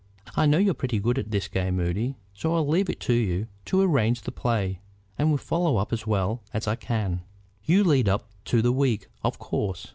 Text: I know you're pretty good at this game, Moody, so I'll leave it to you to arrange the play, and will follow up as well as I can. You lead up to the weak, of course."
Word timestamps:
I 0.35 0.47
know 0.47 0.57
you're 0.57 0.73
pretty 0.73 0.97
good 0.97 1.19
at 1.19 1.29
this 1.29 1.47
game, 1.47 1.75
Moody, 1.75 2.15
so 2.33 2.55
I'll 2.55 2.67
leave 2.67 2.89
it 2.89 2.99
to 3.01 3.13
you 3.13 3.45
to 3.65 3.81
arrange 3.83 4.21
the 4.21 4.31
play, 4.31 4.79
and 5.15 5.29
will 5.29 5.37
follow 5.37 5.77
up 5.77 5.93
as 5.93 6.07
well 6.07 6.41
as 6.55 6.67
I 6.67 6.75
can. 6.75 7.21
You 7.65 7.83
lead 7.83 8.09
up 8.09 8.27
to 8.45 8.63
the 8.63 8.71
weak, 8.71 9.09
of 9.23 9.37
course." 9.37 9.89